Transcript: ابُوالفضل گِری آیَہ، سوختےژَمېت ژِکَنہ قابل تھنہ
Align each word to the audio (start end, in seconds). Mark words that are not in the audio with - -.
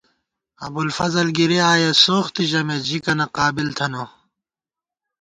ابُوالفضل 0.65 1.27
گِری 1.37 1.59
آیَہ، 1.71 1.91
سوختےژَمېت 2.03 2.81
ژِکَنہ 2.89 3.25
قابل 3.37 3.67
تھنہ 3.77 4.03